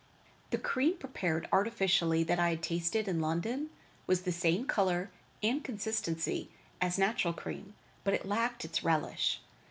The 0.49 0.57
cream 0.57 0.97
prepared 0.97 1.47
artificially 1.53 2.23
that 2.23 2.39
I 2.39 2.49
had 2.49 2.63
tasted 2.63 3.07
in 3.07 3.21
London, 3.21 3.69
was 4.07 4.21
the 4.23 4.31
same 4.31 4.65
color 4.65 5.11
and 5.43 5.63
consistency 5.63 6.49
as 6.81 6.97
natural 6.97 7.35
cream, 7.35 7.75
but 8.03 8.15
it 8.15 8.25
lacked 8.25 8.65
its 8.65 8.83
relish. 8.83 9.41